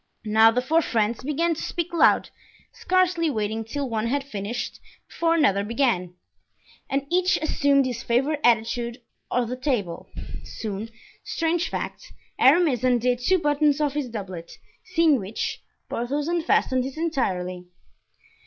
Now 0.25 0.49
the 0.49 0.63
four 0.63 0.81
friends 0.81 1.23
began 1.23 1.53
to 1.53 1.61
speak 1.61 1.93
loud, 1.93 2.31
scarcely 2.71 3.29
waiting 3.29 3.63
till 3.63 3.87
one 3.87 4.07
had 4.07 4.23
finished 4.23 4.79
before 5.07 5.35
another 5.35 5.63
began, 5.63 6.15
and 6.89 7.05
each 7.11 7.37
assumed 7.37 7.85
his 7.85 8.01
favorite 8.01 8.39
attitude 8.43 8.97
on 9.29 9.41
or 9.41 9.43
at 9.43 9.49
the 9.49 9.57
table. 9.57 10.09
Soon—strange 10.43 11.69
fact—Aramis 11.69 12.83
undid 12.83 13.19
two 13.19 13.37
buttons 13.37 13.79
of 13.79 13.93
his 13.93 14.09
doublet, 14.09 14.57
seeing 14.83 15.19
which, 15.19 15.61
Porthos 15.87 16.27
unfastened 16.27 16.83
his 16.83 16.97
entirely. 16.97 17.67